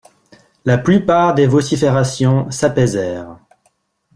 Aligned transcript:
La 0.65 0.79
plupart 0.79 1.35
des 1.35 1.45
vociférations 1.45 2.49
s'apaisèrent. 2.49 3.37